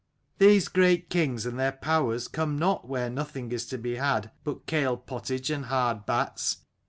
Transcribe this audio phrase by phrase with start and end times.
[0.39, 4.65] These great kings and their powers come not where nothing is to be had but
[4.65, 6.65] kale pottage and hard bats.